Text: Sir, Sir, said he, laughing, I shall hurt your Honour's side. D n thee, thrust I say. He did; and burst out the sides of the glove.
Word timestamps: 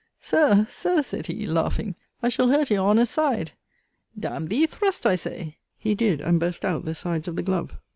Sir, 0.19 0.65
Sir, 0.67 1.03
said 1.03 1.27
he, 1.27 1.45
laughing, 1.45 1.93
I 2.23 2.29
shall 2.29 2.47
hurt 2.47 2.71
your 2.71 2.89
Honour's 2.89 3.11
side. 3.11 3.51
D 4.17 4.27
n 4.27 4.45
thee, 4.45 4.65
thrust 4.65 5.05
I 5.05 5.15
say. 5.15 5.57
He 5.77 5.93
did; 5.93 6.21
and 6.21 6.39
burst 6.39 6.65
out 6.65 6.85
the 6.85 6.95
sides 6.95 7.27
of 7.27 7.35
the 7.35 7.43
glove. 7.43 7.77